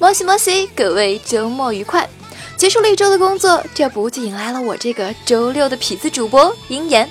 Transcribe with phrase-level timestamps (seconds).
[0.00, 2.08] 摩西摩西，各位周末愉快！
[2.56, 7.08] 结束了一周的工作，这不就迎来了我这个周六的痞子主播鹰眼。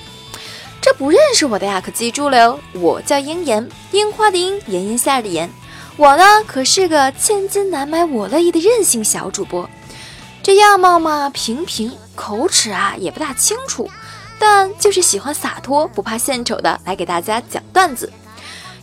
[0.81, 5.49] 这不认识我的呀，可记住了哟，我叫鹰眼，樱花的樱，炎炎夏日的炎。
[5.95, 9.69] 我呢，可是个千金难买我乐意的任性小主播。
[10.43, 13.89] 这样貌嘛平平，口齿啊也不大清楚，
[14.39, 18.11] 但就是喜欢洒脱，不怕献丑的来给大家讲段子。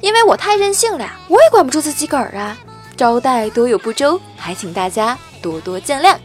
[0.00, 2.58] 因为我太任性了呀，我也管不住自己个儿啊。
[2.96, 6.16] 招待多有不周，还请大家多多见谅。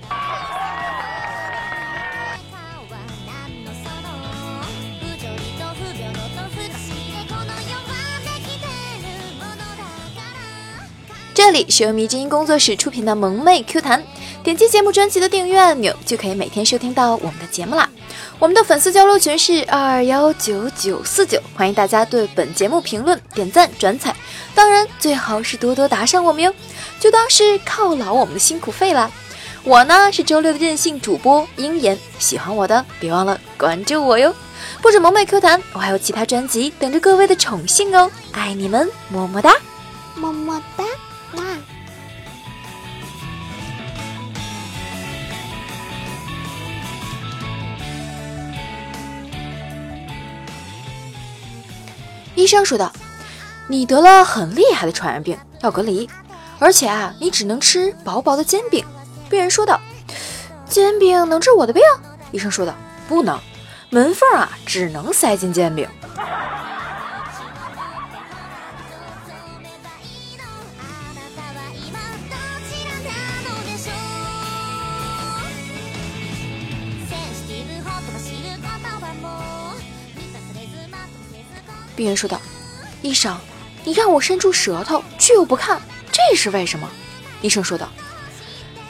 [11.33, 14.03] 这里是由迷之音工作室出品的萌妹 Q 弹，
[14.43, 17.87] 点击节目专辑的订阅按钮，就可以每天收听到我们的节目啦。
[18.39, 24.15] 我们的粉丝交流群是二二幺九九四九，欢迎大家对本节目评论、点赞、转采，
[24.53, 26.53] 当然最好是多多打赏我们哟，
[26.99, 29.09] 就当是犒劳我们的辛苦费啦。
[29.63, 34.33] 我呢是周六的任性主播鹰眼，喜欢我的别忘了关注我哟。
[34.81, 39.53] 不止萌妹 Q 弹，我还有其他专辑等着各位的宠幸哦，爱你们，么么哒，
[40.15, 40.83] 么么哒。
[52.47, 52.89] 医生说道
[53.67, 56.09] ：“你得了很厉害的传染病，要隔离，
[56.59, 58.85] 而且啊，你只能吃薄薄的煎饼。”
[59.29, 59.77] 病人说道
[60.65, 61.83] ：“煎饼能治我的病？”
[62.31, 62.73] 医生说道
[63.05, 63.37] ：“不能，
[63.89, 65.85] 门缝啊，只能塞进煎饼。”
[81.97, 82.39] 病人说道
[83.01, 83.35] ：“医生，
[83.83, 85.81] 你让我伸出舌头，却又不看，
[86.11, 86.87] 这是为什么？”
[87.41, 87.89] 医生说道：“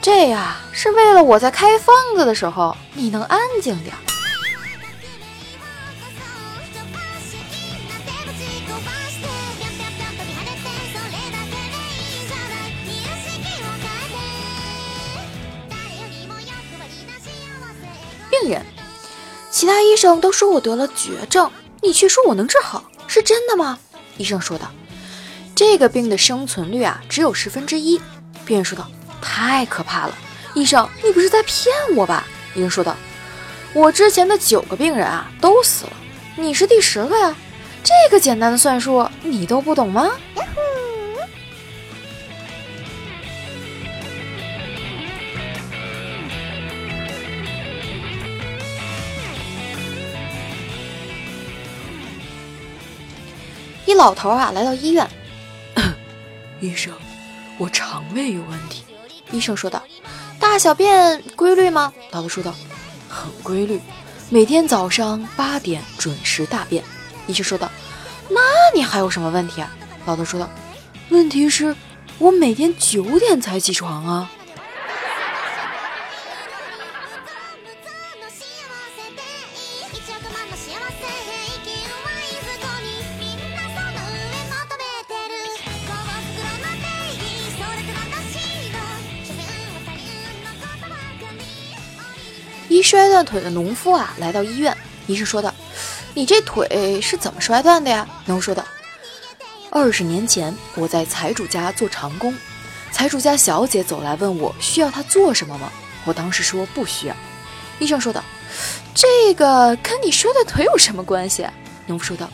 [0.02, 3.96] 这呀，是为了我在开方子的时候，你能安静点。”
[18.30, 18.62] 病人，
[19.50, 22.84] 其他医生都说我得了绝症，你却说我能治好。
[23.08, 23.78] 是真的吗？
[24.18, 24.70] 医生说道
[25.56, 28.00] ：“这个病的生存率啊，只有十分之一。”
[28.46, 28.88] 病人说道
[29.20, 30.14] ：“太可怕了，
[30.54, 32.94] 医生，你不是在骗我吧？”医生说道
[33.74, 35.92] ：“我之前的九个病人啊，都死了，
[36.36, 37.34] 你是第十个呀，
[37.82, 40.10] 这个简单的算术你都不懂吗？”
[53.98, 55.04] 老头啊，来到医院。
[56.62, 56.94] 医生，
[57.58, 58.84] 我肠胃有问题。
[59.32, 59.82] 医生说道
[60.38, 62.54] ：“大小便规律吗？”老头说道
[63.10, 63.80] ：“很规律，
[64.30, 66.82] 每天早上八点准时大便。”
[67.26, 67.68] 医生说道
[68.30, 68.40] ：“那
[68.72, 69.68] 你还有什么问题啊？”
[70.06, 70.48] 老头说道
[71.10, 71.74] ：“问题是，
[72.18, 74.30] 我每天九点才起床啊。”
[92.88, 94.74] 摔断腿的农夫啊，来到医院。
[95.06, 95.52] 医生说道
[96.16, 98.64] ：“你这腿是怎么摔断的呀？”农夫说道
[99.68, 102.34] ：“二十年前，我在财主家做长工，
[102.90, 105.70] 财主家小姐走来问我需要她做什么吗？
[106.06, 107.16] 我当时说不需要。”
[107.78, 108.24] 医生说道
[108.96, 111.46] ：“这个跟你摔断腿有什么关系？”
[111.84, 112.30] 农夫说道：“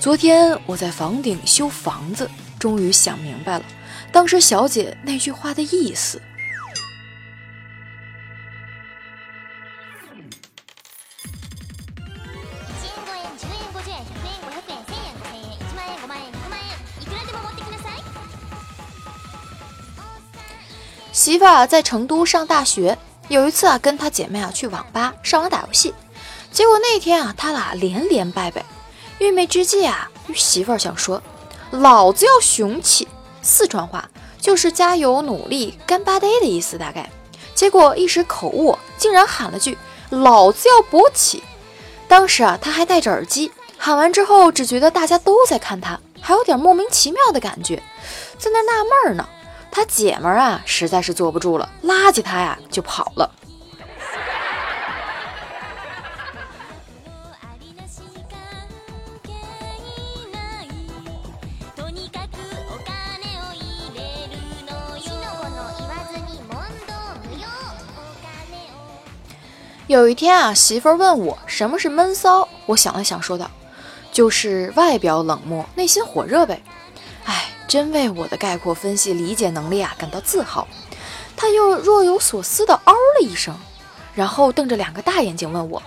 [0.00, 3.64] 昨天我在房顶修房子，终于想明白了，
[4.10, 6.18] 当时小姐那句话的意思。”
[21.32, 22.98] 媳妇儿在成都上大学，
[23.28, 25.94] 有一次啊，跟她姐妹啊去网吧上网打游戏，
[26.52, 28.62] 结果那天啊，他俩连连败北。
[29.18, 31.22] 郁闷之际啊，媳妇儿想说
[31.72, 33.08] ：“老子要雄起！”
[33.40, 34.10] 四川话
[34.42, 37.08] 就是加油努力、干巴呆的意思，大概。
[37.54, 39.78] 结果一时口误，竟然喊了句
[40.10, 41.42] ：“老子要勃起！”
[42.06, 47.82] 当时啊，他还戴着耳机，喊完之后，只觉得大家都在看他，还有点莫名其妙的感觉，
[48.36, 49.26] 在那纳闷呢。
[49.74, 53.28] 他姐们儿啊，实在是坐不住了，拉起他呀就跑了。
[69.88, 73.50] 有一天啊，媳妇儿问我什么是闷骚，我想了想，说道
[74.12, 76.62] ：“就是外表冷漠，内心火热呗。”
[77.72, 80.68] 真为我的概括分析理解能力啊感到自豪。
[81.34, 83.58] 他又若有所思的嗷了一声，
[84.14, 85.82] 然后瞪着两个大眼睛问我：“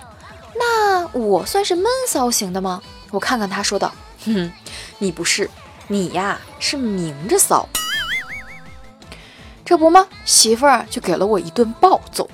[0.58, 3.94] 那我算是闷骚型的吗？”我看看他，说道
[4.26, 4.50] ：“哼，
[4.98, 5.48] 你不是，
[5.86, 7.68] 你呀是明着骚。
[9.64, 10.08] 这不吗？
[10.24, 12.28] 媳妇儿就给了我一顿暴揍。”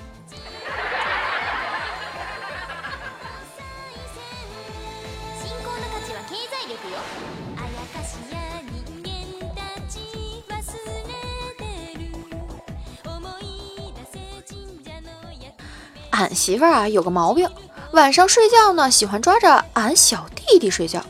[16.12, 17.48] 俺媳妇儿啊有个毛病，
[17.92, 21.04] 晚上睡觉呢喜欢抓着俺小弟弟睡觉。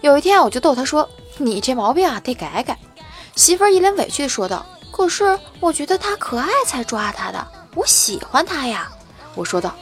[0.00, 1.08] 有一天我就逗她说
[1.38, 2.78] ：“你这毛病啊得改改。”
[3.34, 8.90] 媳妇儿一脸委屈地说道：“可是我觉得他可爱才抓他的，我喜欢他呀。”
[9.34, 9.74] 我说道：“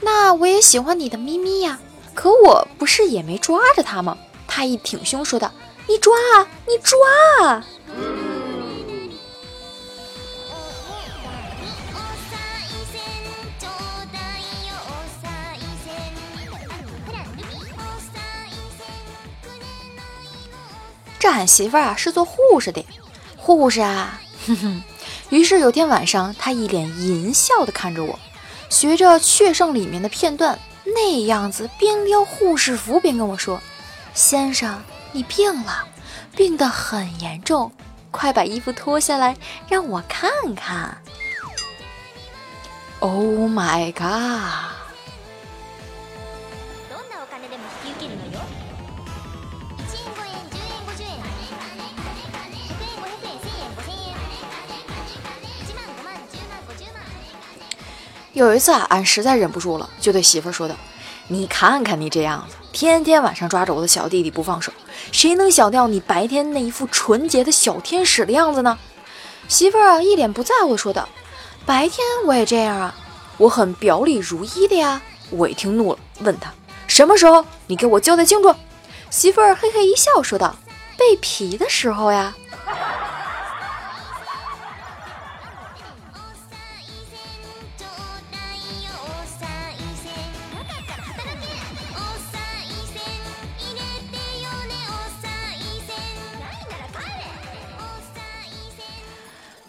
[0.00, 1.78] 那我也喜欢你的咪咪呀，
[2.14, 5.50] 可我不是也没抓着他吗？”他一挺胸说道
[5.88, 6.96] ：“你抓啊，你抓
[7.42, 7.66] 啊！”
[21.24, 22.84] 这俺媳妇儿啊是做护士的，
[23.38, 24.82] 护士啊，哼哼。
[25.30, 28.18] 于是有天晚上，她一脸淫笑的看着我，
[28.68, 33.58] 学着《雀圣》里面的片段那样子，边撩护士服边跟我说
[34.12, 34.82] ：“先生，
[35.12, 35.86] 你病了，
[36.36, 37.72] 病得很严重，
[38.10, 39.34] 快把衣服脱下来
[39.66, 40.98] 让我看看。
[43.00, 44.73] ”Oh my god！
[58.34, 60.74] 有一次啊，俺实在忍不住了，就对媳妇儿说道
[61.28, 64.72] ：“你看看你这样子，天天晚上抓着我的小弟弟不放手，
[65.12, 68.76] 谁能想到你白天那一副纯洁的小天使的样子呢？”
[69.46, 71.08] 媳妇儿啊，一脸不在乎的说道
[71.64, 72.94] ：“白天我也这样啊，
[73.38, 75.00] 我很表里如一的呀。”
[75.30, 76.52] 我一听怒了，问他
[76.88, 77.44] ：“什么时候？
[77.68, 78.52] 你给我交代清楚。”
[79.10, 80.56] 媳妇儿嘿嘿一笑说道
[80.98, 82.34] ：“被皮的时候呀。”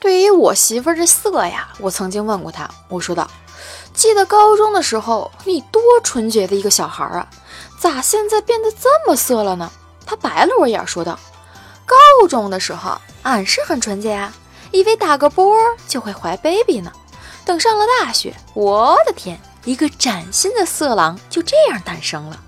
[0.05, 3.27] 对于我媳妇儿这色呀，我曾经问过她，我说道
[3.91, 7.27] ：“记得高中的时候，你多纯洁的一个小孩啊，
[7.79, 9.71] 咋现在变得这么色了呢？”
[10.05, 11.17] 她白了我一眼，说道
[11.89, 14.31] ：“高中的时候，俺是很纯洁啊，
[14.69, 15.57] 以为打个波
[15.87, 16.91] 就会怀 baby 呢。
[17.43, 22.39] 等上了大学，我的天，一个崭新的色狼就这样诞生了。”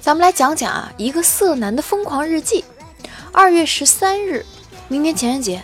[0.00, 2.64] 咱们来讲讲啊，一个色男的疯狂日记。
[3.32, 4.44] 二月十三日，
[4.88, 5.62] 明天情人节，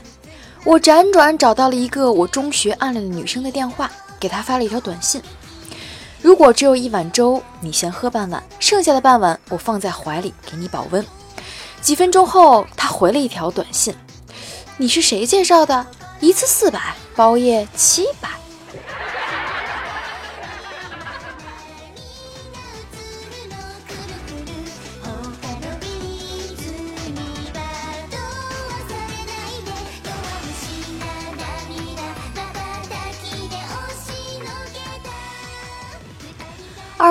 [0.63, 3.91] 我辗转找到了一个我中学暗恋的女生的电话，
[4.21, 5.23] 给她发了一条短信：
[6.21, 11.05] 如果只有一碗粥，你先喝半碗，剩下的半碗我放在怀里给你保温。
[11.81, 13.95] 几分钟后，她回了一条短信：
[14.77, 15.87] 你是谁介绍的？
[16.21, 18.29] 一次四百，包夜七百。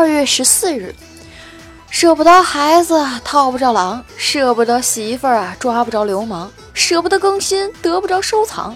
[0.05, 0.93] 二月十四日，
[1.89, 8.75] 舍不得孩子套不着狼，舍不得媳妇儿啊抓不着流氓，舍不得更新得不着收藏。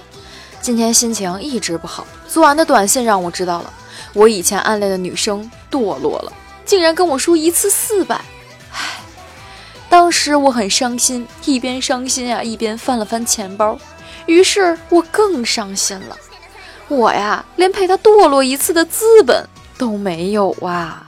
[0.60, 3.72] 今天心情一直不好，昨晚的短信让我知道了，
[4.14, 6.34] 我以前暗恋的女生堕落了，
[6.66, 8.16] 竟然跟我说一次四百。
[8.74, 9.00] 唉，
[9.88, 13.78] 当时我很伤心，一边伤心啊一边翻了翻钱包，
[14.26, 16.18] 于是我更伤心了。
[16.88, 19.48] 我呀，连陪她堕落一次的资本。
[19.78, 21.08] 都没有啊！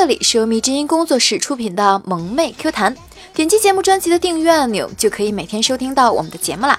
[0.00, 2.94] 这里是由米之音工作室出品的《萌妹 Q 弹》，
[3.34, 6.78] 点击节目专辑的订阅按钮，就可以每天收听到我们的节目啦。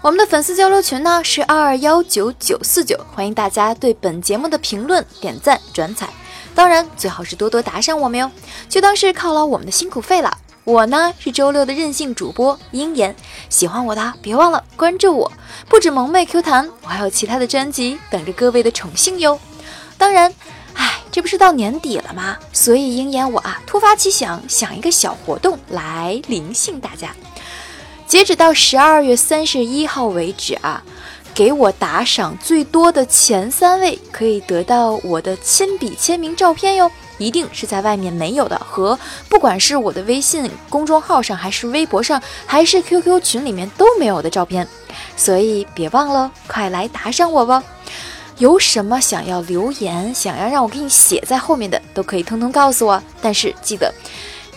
[0.00, 6.10] 我们的粉丝交流群呢是二二幺九九四九，欢迎大家对本节目的评论、点赞、转采，
[6.54, 8.30] 当然最好是多多打赏我们哟，
[8.68, 10.38] 就当是犒劳我们的辛苦费了。
[10.62, 13.16] 我呢是周六的任性主播鹰眼，
[13.48, 15.32] 喜欢我的别忘了关注我。
[15.68, 19.40] 不止萌妹 Q 弹，我还有其他的专辑等着各位的宠幸哟。
[19.98, 20.32] 当然，
[20.74, 22.36] 哎，这不是到年底了吗？
[22.52, 27.14] 所以鹰眼我啊突发奇想，想一个小活动来灵幸大家。
[28.06, 30.82] 截止到十二月三十一号为止啊。
[31.32, 38.98] 给我打赏最多的前三位可以得到我的亲笔签名照片哟，一定是在外面没有的，和
[39.28, 44.66] 不管是我的微信公众号上，还是微博上，还是 QQ 群里面都没有的照片，
[45.16, 47.62] 所以别忘了，快来打赏我吧！
[48.40, 53.00] 有什么想要留言，想要让我给你写在后面的，都可以通通告诉我。
[53.20, 53.92] 但是记得，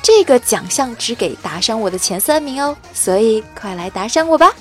[0.01, 4.53] 这个奖项只给打赏我的前三名哦，所以快来打赏我吧！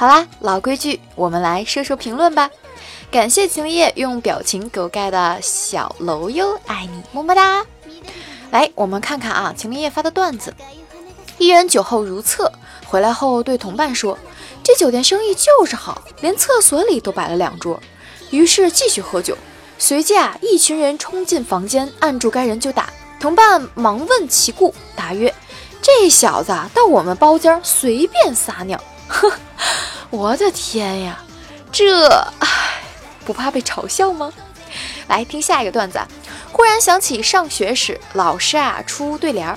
[0.00, 2.48] 好啦，老规矩，我们来说说评论吧。
[3.10, 7.62] 感谢晴叶用表情给我盖的小楼哟，爱你么么哒。
[8.50, 10.54] 来，我们看看啊，晴叶发的段子：
[11.36, 12.50] 一人酒后如厕，
[12.86, 14.18] 回来后对同伴说
[14.64, 17.78] ：“这酒店生意就是好，连厕所里都摆了两桌。”
[18.32, 19.36] 于是继续喝酒。
[19.76, 22.88] 随即啊，一群人冲进房间，按住该人就打。
[23.20, 25.34] 同伴忙问其故，答曰
[25.82, 29.30] ：“这小子到我们包间随便撒尿。”呵。
[30.10, 31.20] 我的天呀，
[31.70, 32.08] 这
[32.40, 32.82] 唉，
[33.24, 34.32] 不怕被嘲笑吗？
[35.06, 36.00] 来听下一个段子。
[36.50, 39.56] 忽然想起上学时，老师啊出对联儿：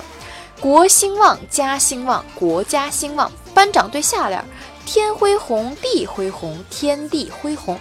[0.60, 3.30] 国兴旺，家兴旺，国家兴旺。
[3.52, 4.44] 班长对下联：
[4.86, 7.78] 天恢宏，地恢宏，天地恢宏。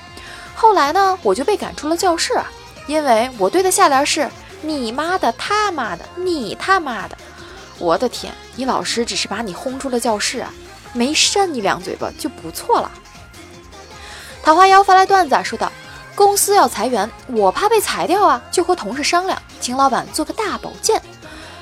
[0.56, 2.52] 后来呢，我就被赶出了教室啊，
[2.88, 4.28] 因为我对的下联是：
[4.64, 7.16] 你妈的，他妈的，你他妈的！
[7.78, 10.52] 我的天，你老师只是把你轰出了教室啊！
[10.94, 12.90] 没扇你两嘴巴就不错了。
[14.44, 15.72] 桃花妖发来段子说道
[16.16, 21.02] ：“公司要裁员，我怕被裁掉啊，就和同事商量，请老板做个大保健。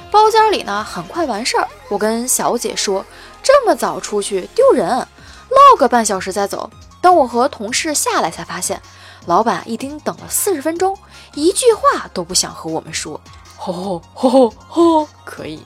[0.09, 1.67] 包间里呢，很快完事儿。
[1.89, 3.05] 我跟小姐说，
[3.41, 6.69] 这么早出去丢人，唠个半小时再走。
[7.01, 8.81] 等我和同事下来，才发现
[9.25, 10.97] 老板一听等了四十分钟，
[11.33, 13.21] 一句话都不想和我们说。
[13.57, 15.65] 吼吼吼吼吼，可以。”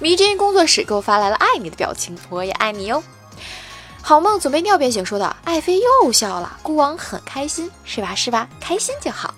[0.00, 3.02] 迷之音工作室给我发来了爱你的表情，我也爱你哟。
[4.02, 8.14] 好梦总被尿变醒，说道：“爱妃又笑了，孤王很开心，是吧？
[8.14, 8.48] 是吧？
[8.60, 9.32] 开心就好。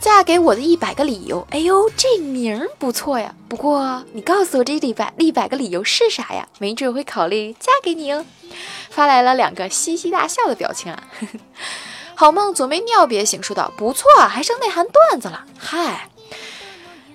[0.00, 3.32] 嫁给我的一百个理由，哎呦，这名儿不错呀。
[3.48, 6.48] 不过你告诉我这一百一百个理由是啥呀？
[6.58, 8.26] 没准会考虑嫁给你哦。
[8.90, 11.02] 发来了两个嘻嘻大笑的表情啊。
[12.16, 15.44] 好梦总被尿憋醒，说道：“不错，还剩内涵段子了。
[15.58, 16.08] 嗨。”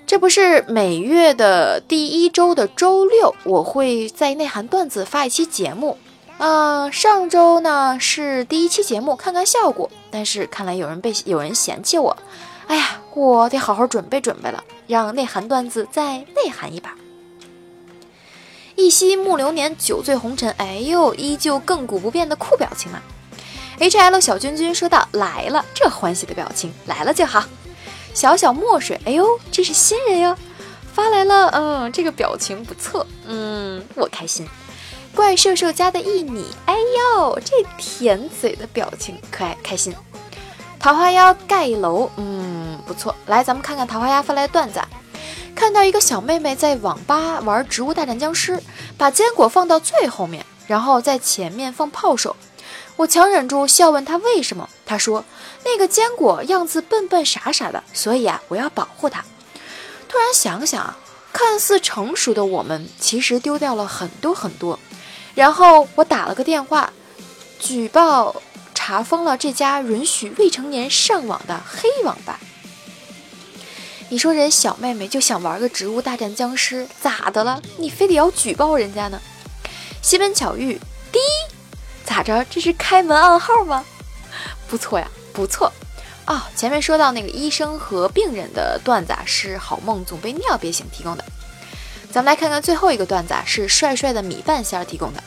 [0.10, 6.00] 这不是每月的第一周的周六，我会在内涵段子发一期节目。
[6.40, 9.88] 嗯，上周呢是第一期节目，看看效果。
[10.10, 12.18] 但是看来有人被有人嫌弃我，
[12.66, 16.96] 哎呀，我得好好准备准备了，让内涵段子再内涵一把。
[18.74, 23.00] 一夕暮流年，酒醉红尘，哎呦，依旧亘古不变的酷表情嘛。
[23.78, 27.44] H L 小君君说道：“来了，这欢喜的表情来了就好。”
[28.14, 30.36] 小小墨水，哎呦，这是新人哟，
[30.94, 34.48] 发来了，嗯，这个表情不错，嗯，我开心。
[35.16, 36.76] 怪兽兽家的一米，哎
[37.18, 39.94] 呦，这甜嘴的表情可爱开心。
[40.80, 43.14] 桃花妖盖楼，嗯，不错。
[43.26, 44.80] 来，咱们看看桃花妖发来的段子。
[45.56, 48.58] 看到一个小妹妹在网吧玩《植物大战僵尸》，
[48.98, 52.34] 把坚果放到最后面，然后在前面放炮手。
[53.00, 55.24] 我强忍住笑问她为什么，她说。
[55.64, 59.24] 那个坚果样子笨笨傻傻的，所以啊，我要保护它。
[60.10, 60.98] 突然想想啊，
[61.32, 64.78] 看似成熟的我们，其实丢掉了很多很多。
[65.34, 66.92] 然后我打了个电话，
[67.58, 68.42] 举报
[68.76, 72.38] 查封了这家允许未成年上网的黑网吧。
[74.10, 77.62] 你说人小妹妹就想玩个植物大战僵尸，咋的了？
[77.78, 79.22] 你非得要举报人家呢？
[80.02, 80.80] 西门巧遇，
[82.20, 82.46] 咋着？
[82.50, 83.86] 这是开门暗号吗？
[84.68, 85.08] 不错呀。
[85.32, 85.72] 不错，
[86.26, 91.24] 哦，前面说到那个医生和病人的段子啊，是好梦总被尿憋醒提供的。
[92.12, 95.24] 咱们来看看最后一个段子啊，是帅帅的米饭仙儿提供的。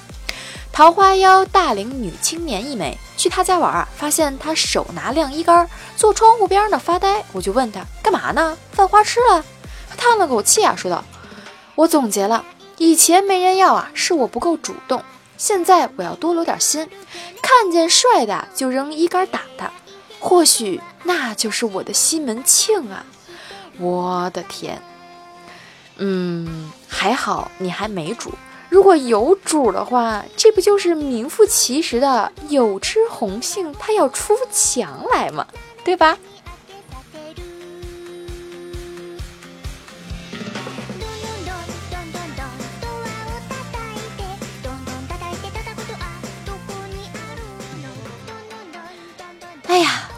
[0.71, 7.25] 桃花妖大龄女青年一枚，去他家玩啊，发现他手拿晾衣杆，坐窗户边呢发呆。
[7.33, 8.59] 我就问他干嘛呢？
[8.73, 9.43] 犯花痴了？
[9.89, 11.03] 他叹了口气啊，说道
[11.75, 12.45] ：“我总结了，
[12.77, 15.03] 以前没人要啊，是我不够主动，
[15.43, 16.89] 现在我要多留点心，
[17.43, 19.69] 看见帅的就扔衣杆打他。”
[20.21, 23.05] 或许那就是我的西门庆啊！
[23.81, 24.81] 我的天，
[25.97, 28.31] 嗯，还好你还没煮。
[28.69, 35.45] 如果有主的话，这不就是名副其实的有吃红杏，他要出墙来吗，
[35.83, 36.17] 对吧？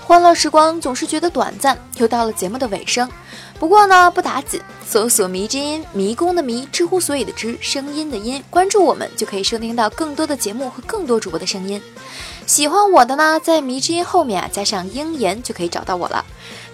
[0.07, 3.11] 欢乐时光总是觉得短暂，又到了节目的尾声。
[3.59, 11.81] 不过呢，不打紧，搜索“迷之音”，迷宫的迷，知乎所以的知，声音的音，关注我们就可以收听到更多的节目和更多主播的声音。
[12.47, 16.23] 喜欢我的呢，在“迷之音”后面啊加上“鹰言”就可以找到我了。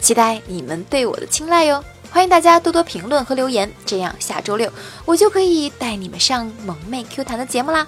[0.00, 1.84] 期待你们对我的青睐哟！
[2.10, 4.68] 欢迎大家多多评论和留言，这样下周六
[5.04, 7.86] 我就可以带你们上萌妹 Q 弹的节目啦。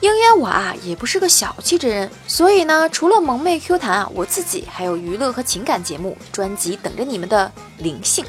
[0.00, 8.24] 鹰眼我啊也不是个小气之人，所以呢，除了萌妹 Q 弹啊，我自己还有娱乐和情感节目专辑等着你们的灵性，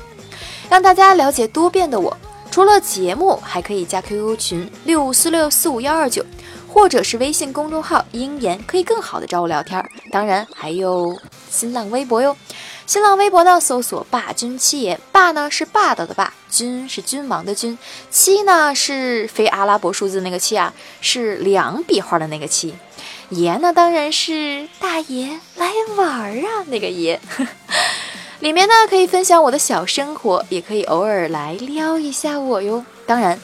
[0.68, 2.18] 让大家了解多变的我。
[2.50, 6.26] 除了节目，还可以加 QQ 群六五四六四五幺二九，
[6.68, 9.84] 或者是微信公众号鹰眼，可以更好的找我聊天。
[10.12, 11.16] 当然还有
[11.52, 12.36] 新浪微博哟。
[12.90, 17.78] 新浪微博呢，搜索“霸君七爷”，霸呢是霸道的霸，君是君王的君，
[18.10, 22.74] 七呢是非阿拉伯数字那个七啊，是两笔画的那个七，
[23.30, 27.22] 爷呢当然是大爷来玩儿啊那个爷。
[28.42, 32.84] 里面呢可以分享我的小生活，也可以偶尔来撩一下我哟。
[33.06, 33.40] 当然，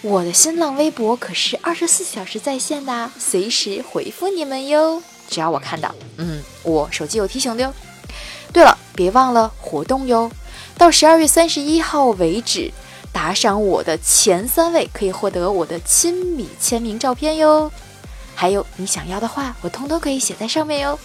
[0.00, 5.02] 我的新浪微博可是二十四小时在线的，随时回复你们哟。
[5.28, 7.74] 只要我看到，嗯，我手机有提醒的哟。
[8.52, 10.30] 对了，别忘了活动哟！
[10.76, 12.72] 到十二月三十一号为止，
[13.12, 17.70] 打赏我的前三位可以获得我的亲笔签名照片哟。
[18.34, 20.98] 还有你想要的话，我通通可以写在上面哟。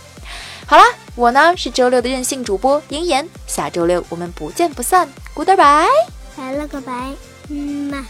[0.65, 0.83] 好啦，
[1.15, 5.87] 我呢是周六的任性主播鹰眼，下周六我们不见不散，Goodbye，
[6.35, 7.11] 拜了个拜，
[7.49, 8.07] 嗯嘛。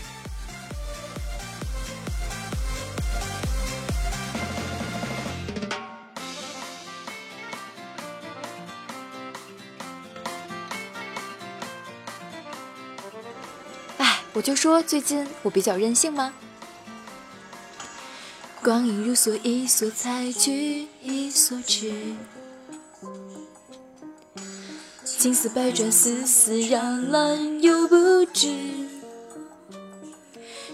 [14.35, 16.33] 我就说最近我比较任性吗？
[18.61, 21.93] 光阴如梭，一梭采菊，一梭痴。
[25.05, 28.53] 青丝百转，丝丝绕，乱又不知。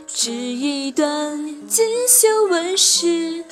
[0.07, 3.45] 织一段锦绣纹饰，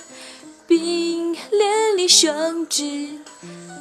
[0.65, 3.09] 并连理双枝，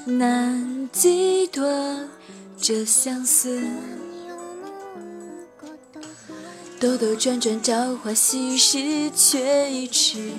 [0.05, 2.01] 难寄托
[2.61, 3.63] 这相思。
[6.81, 10.31] 兜兜转转，朝花夕拾，却已迟。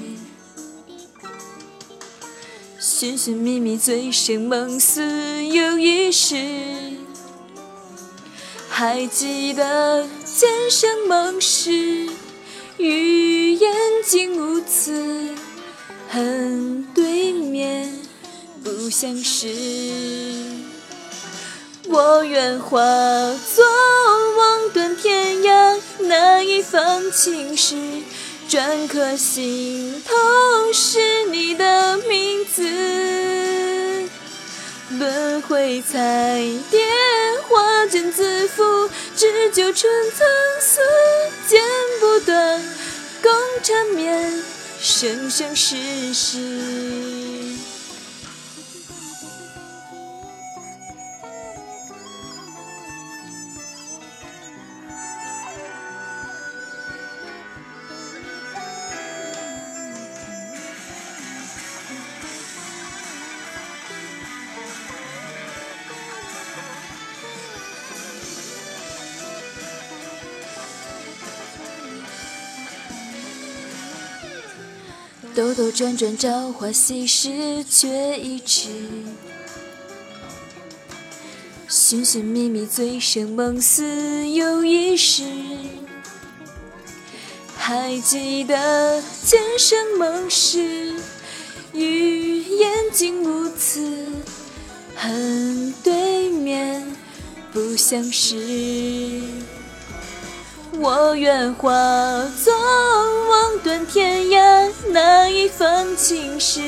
[2.80, 5.02] 寻寻觅觅，醉生梦死
[5.46, 6.38] 又一世。
[8.70, 12.08] 还记得前生盟誓，
[12.78, 13.74] 欲言
[14.06, 15.36] 竟无词，
[16.08, 18.00] 恨对面
[18.64, 19.50] 不相识。
[21.90, 22.80] 我愿化
[23.56, 23.66] 作
[26.72, 27.76] 那一方青石，
[28.48, 34.10] 篆刻心头是你的名字。
[34.98, 35.98] 轮回彩
[36.70, 36.80] 蝶，
[37.48, 40.28] 花间自负，织就春蚕
[40.62, 40.80] 丝，
[41.48, 41.62] 剪
[42.00, 42.62] 不断，
[43.22, 43.32] 共
[43.64, 44.44] 缠绵，
[44.80, 47.19] 生生世世。
[75.40, 78.68] 兜兜转转，朝花夕拾，却已迟。
[81.70, 85.24] 寻寻觅觅，醉生梦死又一世。
[87.56, 90.94] 还记得前生盟誓，
[91.72, 94.08] 欲言竟无词，
[94.94, 96.86] 恨对面
[97.54, 99.22] 不相识。
[100.82, 101.74] 我愿化
[102.42, 102.54] 作
[103.28, 106.62] 望断天涯那一方青石，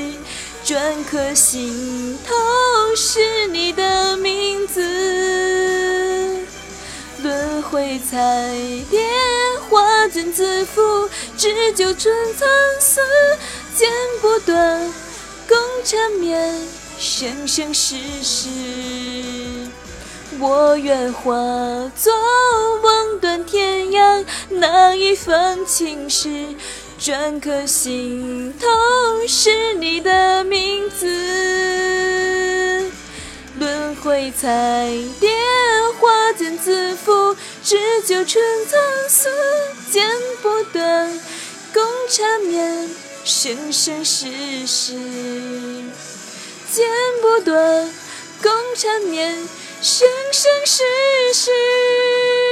[0.65, 0.75] 篆
[1.09, 2.35] 刻心头
[2.93, 4.81] 是你的名字。
[7.23, 8.17] 轮回彩
[8.89, 8.99] 蝶，
[9.69, 12.49] 花间自缚，织就春蚕
[12.81, 12.99] 丝，
[13.77, 14.93] 剪不断，
[15.47, 16.53] 共缠绵，
[16.99, 18.49] 生生世世。
[20.41, 21.31] 我愿化
[21.95, 22.11] 作
[22.81, 26.55] 望断天涯那一方青石，
[26.99, 28.67] 篆刻心头
[29.27, 31.05] 是你的名字。
[33.59, 35.29] 轮回彩蝶
[35.99, 38.77] 花间自负，只求春草
[39.07, 39.29] 素，
[39.91, 40.09] 剪
[40.41, 41.19] 不断，
[41.71, 42.89] 共缠绵，
[43.23, 44.93] 生生世世，
[46.71, 46.83] 剪
[47.21, 47.87] 不断。
[48.41, 49.37] 共缠绵，
[49.83, 50.83] 生生世
[51.33, 52.50] 世。